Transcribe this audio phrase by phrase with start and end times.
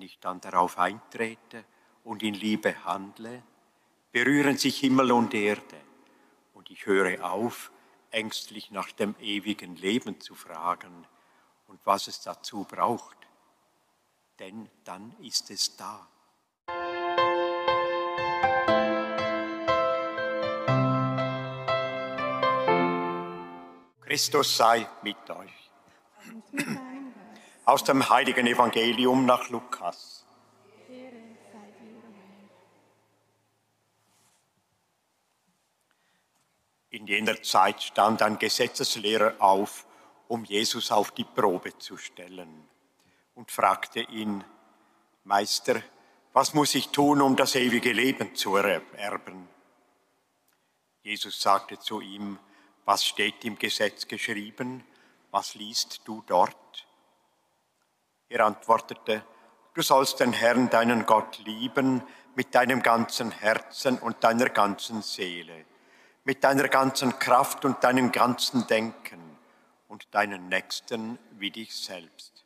[0.00, 1.62] Wenn ich dann darauf eintrete
[2.04, 3.42] und in Liebe handle,
[4.12, 5.76] berühren sich Himmel und Erde
[6.54, 7.70] und ich höre auf,
[8.10, 11.06] ängstlich nach dem ewigen Leben zu fragen
[11.66, 13.18] und was es dazu braucht,
[14.38, 16.08] denn dann ist es da.
[24.00, 25.70] Christus sei mit euch.
[27.70, 30.26] Aus dem heiligen Evangelium nach Lukas.
[36.88, 39.86] In jener Zeit stand ein Gesetzeslehrer auf,
[40.26, 42.68] um Jesus auf die Probe zu stellen
[43.36, 44.42] und fragte ihn,
[45.22, 45.80] Meister,
[46.32, 49.48] was muss ich tun, um das ewige Leben zu erben?
[51.04, 52.36] Jesus sagte zu ihm,
[52.84, 54.82] was steht im Gesetz geschrieben?
[55.30, 56.89] Was liest du dort?
[58.30, 59.24] Er antwortete,
[59.74, 62.00] du sollst den Herrn, deinen Gott, lieben
[62.36, 65.66] mit deinem ganzen Herzen und deiner ganzen Seele,
[66.22, 69.36] mit deiner ganzen Kraft und deinem ganzen Denken
[69.88, 72.44] und deinen Nächsten wie dich selbst.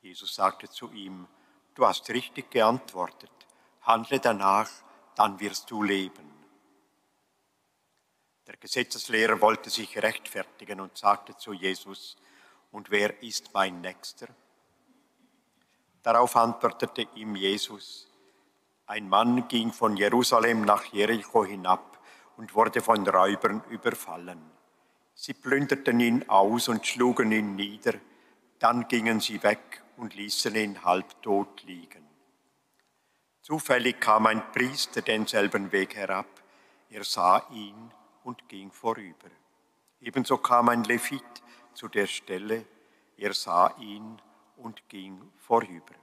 [0.00, 1.28] Jesus sagte zu ihm,
[1.76, 3.30] du hast richtig geantwortet,
[3.82, 4.68] handle danach,
[5.14, 6.28] dann wirst du leben.
[8.48, 12.16] Der Gesetzeslehrer wollte sich rechtfertigen und sagte zu Jesus,
[12.70, 14.28] und wer ist mein Nächster?
[16.02, 18.08] Darauf antwortete ihm Jesus,
[18.86, 21.98] ein Mann ging von Jerusalem nach Jericho hinab
[22.38, 24.40] und wurde von Räubern überfallen.
[25.14, 27.94] Sie plünderten ihn aus und schlugen ihn nieder,
[28.58, 32.06] dann gingen sie weg und ließen ihn halbtot liegen.
[33.42, 36.26] Zufällig kam ein Priester denselben Weg herab,
[36.90, 37.90] er sah ihn
[38.24, 39.28] und ging vorüber.
[40.00, 41.42] Ebenso kam ein Levit
[41.78, 42.64] zu der Stelle,
[43.16, 44.20] er sah ihn
[44.56, 45.94] und ging vorüber.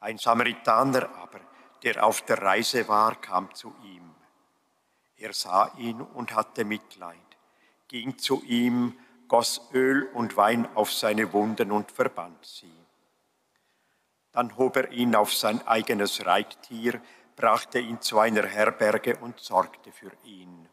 [0.00, 1.40] Ein Samaritaner aber,
[1.82, 4.14] der auf der Reise war, kam zu ihm.
[5.18, 7.36] Er sah ihn und hatte Mitleid,
[7.86, 8.98] ging zu ihm,
[9.28, 12.72] goss Öl und Wein auf seine Wunden und verband sie.
[14.32, 17.02] Dann hob er ihn auf sein eigenes Reittier,
[17.36, 20.66] brachte ihn zu einer Herberge und sorgte für ihn.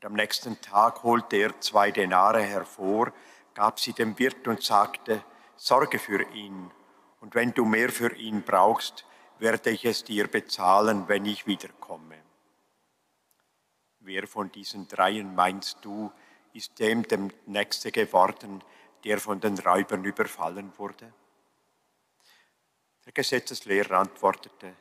[0.00, 3.12] Und am nächsten Tag holte er zwei Denare hervor,
[3.52, 5.22] gab sie dem Wirt und sagte,
[5.56, 6.70] sorge für ihn,
[7.20, 9.04] und wenn du mehr für ihn brauchst,
[9.40, 12.16] werde ich es dir bezahlen, wenn ich wiederkomme.
[13.98, 16.10] Wer von diesen dreien meinst du,
[16.54, 18.64] ist dem dem Nächste geworden,
[19.04, 21.12] der von den Räubern überfallen wurde?
[23.04, 24.74] Der Gesetzeslehrer antwortete,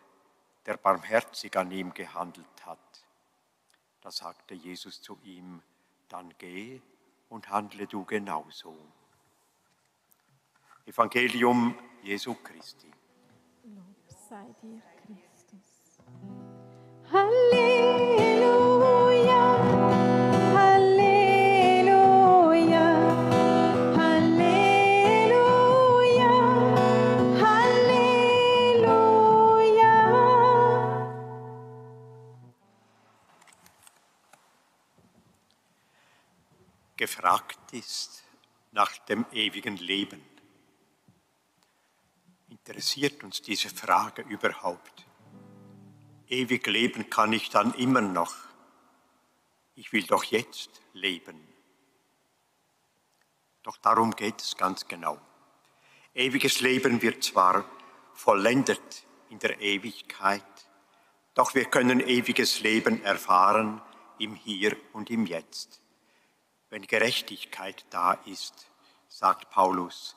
[0.66, 2.89] der barmherzig an ihm gehandelt hat.
[4.02, 5.62] Da sagte Jesus zu ihm,
[6.08, 6.82] dann geh
[7.30, 8.76] und handle du genauso.
[10.86, 12.92] Evangelium Jesu Christi.
[13.64, 16.00] Lob sei dir, Christus.
[17.12, 17.79] Halleluja.
[37.00, 38.26] Gefragt ist
[38.74, 40.22] nach dem ewigen Leben.
[42.50, 45.06] Interessiert uns diese Frage überhaupt?
[46.28, 48.36] Ewig leben kann ich dann immer noch.
[49.76, 51.48] Ich will doch jetzt leben.
[53.64, 55.22] Doch darum geht es ganz genau.
[56.14, 57.64] Ewiges Leben wird zwar
[58.14, 60.44] vollendet in der Ewigkeit,
[61.34, 63.82] doch wir können ewiges Leben erfahren
[64.18, 65.82] im Hier und im Jetzt.
[66.70, 68.70] Wenn Gerechtigkeit da ist,
[69.08, 70.16] sagt Paulus,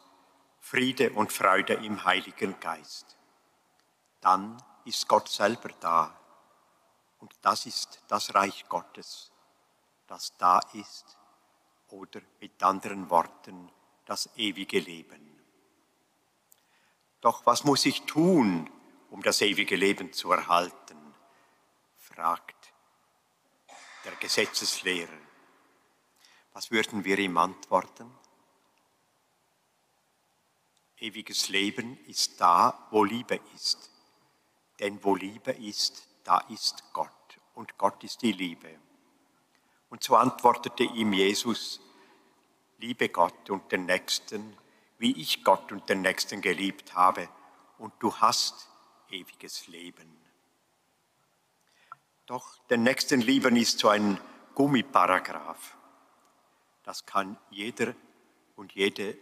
[0.60, 3.16] Friede und Freude im Heiligen Geist,
[4.20, 6.18] dann ist Gott selber da.
[7.20, 9.32] Und das ist das Reich Gottes,
[10.06, 11.18] das da ist,
[11.88, 13.70] oder mit anderen Worten,
[14.04, 15.40] das ewige Leben.
[17.20, 18.68] Doch was muss ich tun,
[19.10, 20.98] um das ewige Leben zu erhalten?
[21.96, 22.72] fragt
[24.04, 25.31] der Gesetzeslehrer.
[26.52, 28.10] Was würden wir ihm antworten?
[30.98, 33.90] Ewiges Leben ist da, wo Liebe ist.
[34.78, 37.10] Denn wo Liebe ist, da ist Gott.
[37.54, 38.78] Und Gott ist die Liebe.
[39.90, 41.80] Und so antwortete ihm Jesus,
[42.78, 44.56] liebe Gott und den Nächsten,
[44.98, 47.28] wie ich Gott und den Nächsten geliebt habe,
[47.78, 48.68] und du hast
[49.10, 50.16] ewiges Leben.
[52.26, 54.18] Doch den Nächsten lieben ist so ein
[54.54, 55.76] Gummiparagraph.
[56.82, 57.94] Das kann jeder
[58.56, 59.16] und jede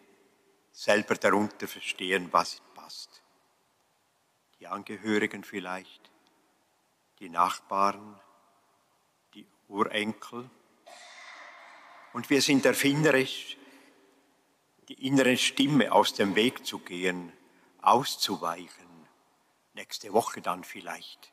[0.72, 3.22] selber darunter verstehen, was passt.
[4.58, 6.10] Die Angehörigen vielleicht,
[7.18, 8.18] die Nachbarn,
[9.34, 10.48] die Urenkel.
[12.12, 13.56] Und wir sind erfinderisch,
[14.88, 17.32] die innere Stimme aus dem Weg zu gehen,
[17.80, 18.88] auszuweichen.
[19.74, 21.32] Nächste Woche dann vielleicht.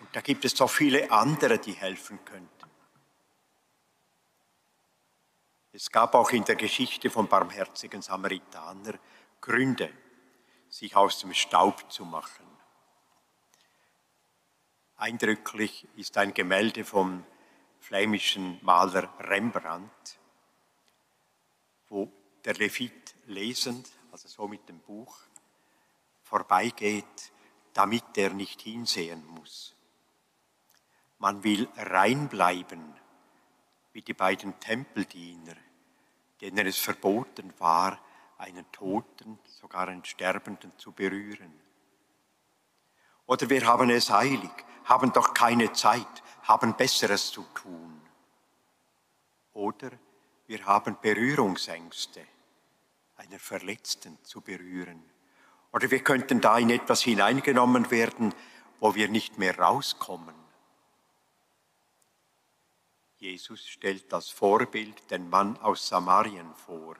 [0.00, 2.59] Und da gibt es so viele andere, die helfen könnten.
[5.72, 8.94] Es gab auch in der Geschichte vom barmherzigen Samaritaner
[9.40, 9.92] Gründe,
[10.68, 12.46] sich aus dem Staub zu machen.
[14.96, 17.24] Eindrücklich ist ein Gemälde vom
[17.78, 20.18] flämischen Maler Rembrandt,
[21.88, 22.10] wo
[22.44, 25.20] der Levit lesend, also so mit dem Buch,
[26.22, 27.32] vorbeigeht,
[27.72, 29.74] damit er nicht hinsehen muss.
[31.18, 32.94] Man will rein bleiben
[33.92, 35.56] wie die beiden Tempeldiener,
[36.40, 37.98] denen es verboten war,
[38.38, 41.52] einen Toten, sogar einen Sterbenden zu berühren.
[43.26, 44.50] Oder wir haben es eilig,
[44.84, 48.00] haben doch keine Zeit, haben Besseres zu tun.
[49.52, 49.90] Oder
[50.46, 52.26] wir haben Berührungsängste,
[53.16, 55.04] einer Verletzten zu berühren.
[55.72, 58.34] Oder wir könnten da in etwas hineingenommen werden,
[58.80, 60.39] wo wir nicht mehr rauskommen.
[63.20, 66.96] Jesus stellt als Vorbild den Mann aus Samarien vor,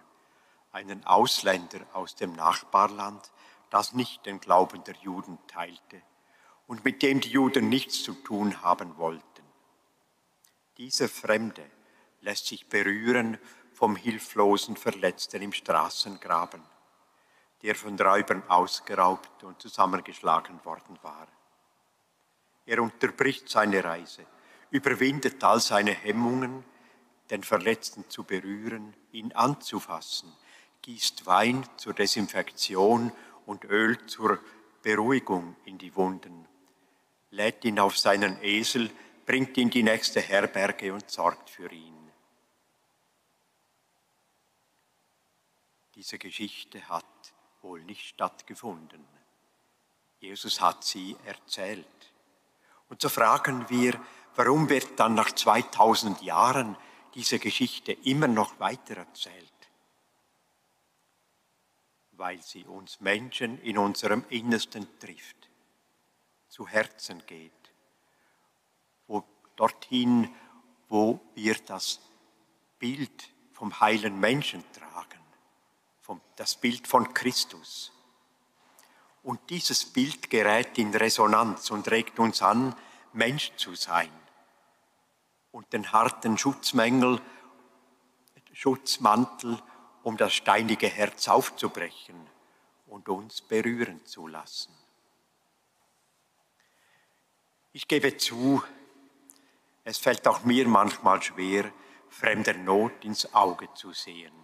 [0.70, 3.32] einen Ausländer aus dem Nachbarland,
[3.70, 6.02] das nicht den Glauben der Juden teilte
[6.67, 9.25] und mit dem die Juden nichts zu tun haben wollten.
[10.76, 11.64] Dieser Fremde
[12.20, 13.38] lässt sich berühren
[13.73, 16.62] vom hilflosen Verletzten im Straßengraben,
[17.62, 21.28] der von Räubern ausgeraubt und zusammengeschlagen worden war.
[22.66, 24.26] Er unterbricht seine Reise
[24.70, 26.64] überwindet all seine Hemmungen,
[27.31, 30.32] den Verletzten zu berühren, ihn anzufassen,
[30.82, 33.12] gießt Wein zur Desinfektion
[33.46, 34.40] und Öl zur
[34.82, 36.46] Beruhigung in die Wunden,
[37.31, 38.90] lädt ihn auf seinen Esel,
[39.26, 41.94] bringt ihn die nächste Herberge und sorgt für ihn.
[45.94, 47.05] Diese Geschichte hat
[47.62, 49.06] wohl nicht stattgefunden.
[50.19, 51.87] Jesus hat sie erzählt.
[52.88, 54.00] Und so fragen wir,
[54.42, 56.75] Warum wird dann nach 2000 Jahren
[57.14, 59.52] diese Geschichte immer noch weitererzählt?
[62.12, 65.50] Weil sie uns Menschen in unserem Innersten trifft,
[66.48, 67.52] zu Herzen geht,
[69.08, 69.22] wo
[69.56, 70.34] dorthin,
[70.88, 72.00] wo wir das
[72.78, 75.20] Bild vom heilen Menschen tragen,
[76.00, 77.92] vom, das Bild von Christus.
[79.22, 82.75] Und dieses Bild gerät in Resonanz und regt uns an,
[83.12, 84.10] Mensch zu sein
[85.52, 87.20] und den harten Schutzmängel,
[88.52, 89.58] Schutzmantel,
[90.02, 92.26] um das steinige Herz aufzubrechen
[92.87, 94.73] und uns berühren zu lassen.
[97.73, 98.62] Ich gebe zu,
[99.85, 101.73] es fällt auch mir manchmal schwer,
[102.08, 104.35] fremder Not ins Auge zu sehen.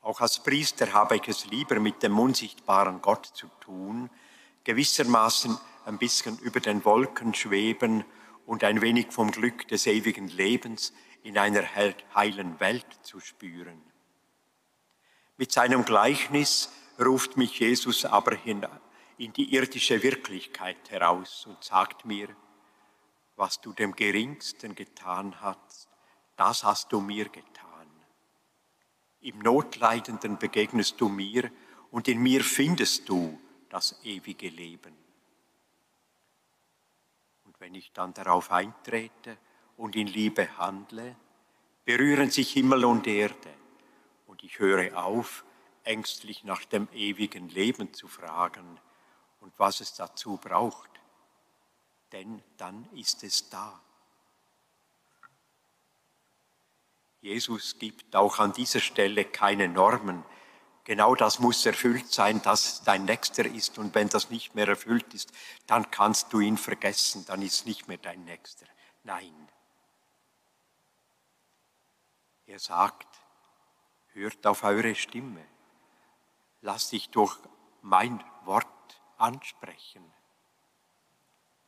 [0.00, 4.10] Auch als Priester habe ich es lieber mit dem unsichtbaren Gott zu tun,
[4.64, 5.56] gewissermaßen
[5.86, 8.04] ein bisschen über den Wolken schweben
[8.48, 11.62] und ein wenig vom Glück des ewigen Lebens in einer
[12.14, 13.82] heilen Welt zu spüren.
[15.36, 18.66] Mit seinem Gleichnis ruft mich Jesus aber hin
[19.18, 22.34] in die irdische Wirklichkeit heraus und sagt mir,
[23.36, 25.86] was du dem Geringsten getan hast,
[26.36, 27.90] das hast du mir getan.
[29.20, 31.50] Im Notleidenden begegnest du mir
[31.90, 33.38] und in mir findest du
[33.68, 35.07] das ewige Leben
[37.58, 39.36] wenn ich dann darauf eintrete
[39.76, 41.16] und in Liebe handle,
[41.84, 43.54] berühren sich Himmel und Erde
[44.26, 45.44] und ich höre auf,
[45.84, 48.78] ängstlich nach dem ewigen Leben zu fragen
[49.40, 50.90] und was es dazu braucht,
[52.12, 53.80] denn dann ist es da.
[57.20, 60.24] Jesus gibt auch an dieser Stelle keine Normen,
[60.88, 63.76] Genau das muss erfüllt sein, dass dein Nächster ist.
[63.76, 65.30] Und wenn das nicht mehr erfüllt ist,
[65.66, 68.64] dann kannst du ihn vergessen, dann ist nicht mehr dein Nächster.
[69.04, 69.34] Nein.
[72.46, 73.06] Er sagt,
[74.14, 75.44] hört auf eure Stimme.
[76.62, 77.36] Lass dich durch
[77.82, 78.66] mein Wort
[79.18, 80.10] ansprechen.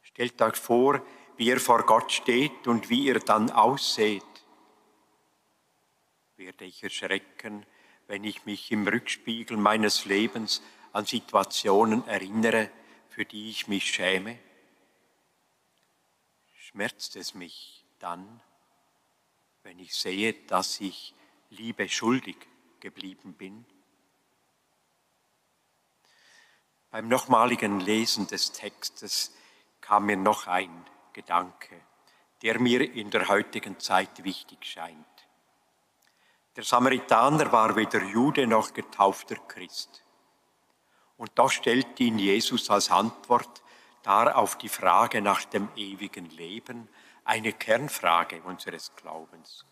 [0.00, 1.02] Stellt euch vor,
[1.36, 4.24] wie ihr vor Gott steht und wie ihr dann ausseht.
[6.38, 7.66] Werde ich erschrecken,
[8.10, 10.62] wenn ich mich im Rückspiegel meines Lebens
[10.92, 12.68] an Situationen erinnere,
[13.08, 14.36] für die ich mich schäme?
[16.56, 18.40] Schmerzt es mich dann,
[19.62, 21.14] wenn ich sehe, dass ich
[21.50, 22.36] Liebe schuldig
[22.80, 23.64] geblieben bin?
[26.90, 29.32] Beim nochmaligen Lesen des Textes
[29.80, 31.80] kam mir noch ein Gedanke,
[32.42, 35.09] der mir in der heutigen Zeit wichtig scheint.
[36.57, 40.04] Der Samaritaner war weder Jude noch getaufter Christ.
[41.16, 43.62] Und da stellt ihn Jesus als Antwort
[44.02, 46.88] dar auf die Frage nach dem ewigen Leben,
[47.25, 49.64] eine Kernfrage unseres Glaubens.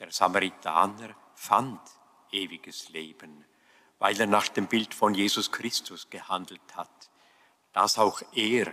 [0.00, 1.80] Der Samaritaner fand
[2.32, 3.44] ewiges Leben,
[3.98, 7.10] weil er nach dem Bild von Jesus Christus gehandelt hat,
[7.72, 8.72] das auch er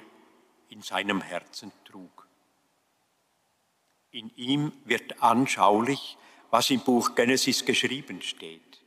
[0.70, 2.27] in seinem Herzen trug.
[4.12, 6.18] In ihm wird anschaulich,
[6.50, 8.84] was im Buch Genesis geschrieben steht.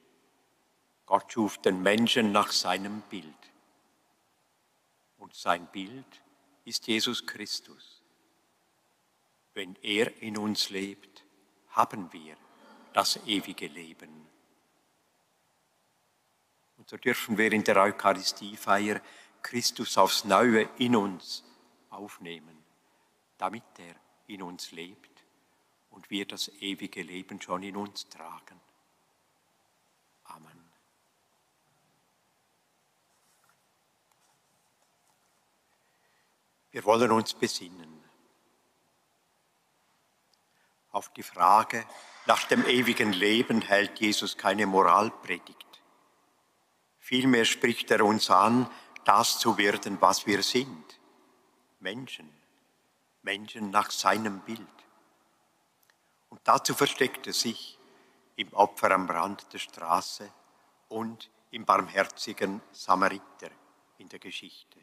[1.07, 3.35] Gott schuf den Menschen nach seinem Bild.
[5.19, 6.07] Und sein Bild
[6.65, 8.03] ist Jesus Christus.
[9.53, 11.25] Wenn er in uns lebt,
[11.71, 12.37] haben wir
[12.93, 14.27] das ewige Leben.
[16.79, 19.03] Und so dürfen wir in der Eucharistiefeier
[19.43, 21.45] Christus aufs Neue in uns
[21.91, 22.57] aufnehmen,
[23.37, 23.95] damit er
[24.27, 25.10] in uns lebt
[25.91, 28.61] und wir das ewige Leben schon in uns tragen.
[30.25, 30.73] Amen.
[36.71, 38.01] Wir wollen uns besinnen
[40.93, 41.85] auf die Frage
[42.27, 45.67] nach dem ewigen Leben hält Jesus keine Moralpredigt.
[46.99, 48.69] Vielmehr spricht er uns an,
[49.05, 51.01] das zu werden, was wir sind.
[51.79, 52.29] Menschen.
[53.23, 54.59] Menschen nach seinem Bild.
[56.31, 57.79] Und dazu versteckt er sich
[58.37, 60.33] im Opfer am Rand der Straße
[60.89, 63.51] und im barmherzigen Samariter
[63.99, 64.79] in der Geschichte.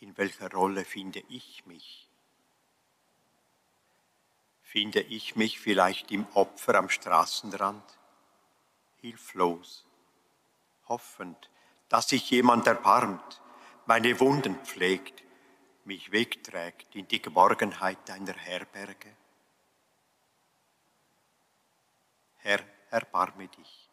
[0.00, 2.08] In welcher Rolle finde ich mich?
[4.62, 7.84] Finde ich mich vielleicht im Opfer am Straßenrand,
[8.96, 9.84] hilflos,
[10.88, 11.50] hoffend,
[11.88, 13.40] dass sich jemand erbarmt,
[13.86, 15.22] meine Wunden pflegt,
[15.84, 19.16] mich wegträgt in die Geborgenheit deiner Herberge?
[22.42, 23.88] Herr, erbarme dich.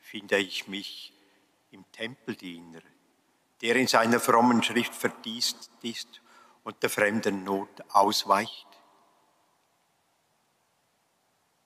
[0.00, 1.12] Finde ich mich
[1.70, 2.80] im Tempeldiener,
[3.60, 6.20] der in seiner frommen Schrift verdießt ist
[6.64, 8.66] und der fremden Not ausweicht?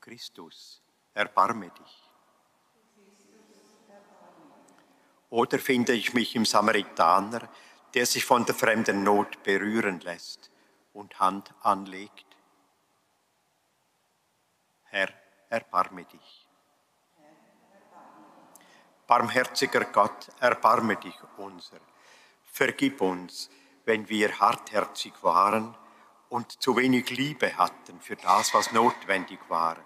[0.01, 0.83] Christus,
[1.15, 2.11] erbarme dich.
[5.31, 7.49] Oder finde ich mich im Samaritaner,
[7.95, 10.51] der sich von der fremden Not berühren lässt
[10.93, 12.32] und Hand anlegt?
[14.93, 15.09] Herr,
[15.49, 16.47] erbarme dich.
[19.07, 21.81] Barmherziger Gott, erbarme dich unser.
[22.45, 23.49] Vergib uns,
[23.87, 25.75] wenn wir hartherzig waren
[26.29, 29.79] und zu wenig Liebe hatten für das, was notwendig war.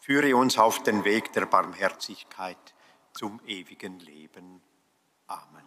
[0.00, 2.74] Führe uns auf den Weg der Barmherzigkeit
[3.14, 4.60] zum ewigen Leben.
[5.28, 5.64] Amen.